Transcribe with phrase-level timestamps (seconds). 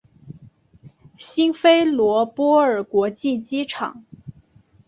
[1.19, 4.03] 辛菲罗波尔国际机场。